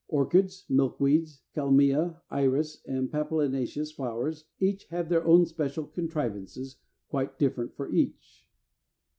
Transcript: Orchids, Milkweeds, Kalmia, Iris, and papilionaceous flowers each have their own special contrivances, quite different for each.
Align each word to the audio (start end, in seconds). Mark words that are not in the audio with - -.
Orchids, 0.07 0.65
Milkweeds, 0.67 1.41
Kalmia, 1.55 2.23
Iris, 2.31 2.81
and 2.87 3.11
papilionaceous 3.11 3.93
flowers 3.93 4.45
each 4.59 4.85
have 4.85 5.09
their 5.09 5.23
own 5.23 5.45
special 5.45 5.85
contrivances, 5.85 6.77
quite 7.07 7.37
different 7.37 7.75
for 7.75 7.87
each. 7.91 8.47